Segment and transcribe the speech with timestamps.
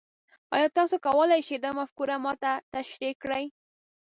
[0.55, 3.45] ایا تاسو کولی شئ دا مفکوره ما ته تشریح کړئ؟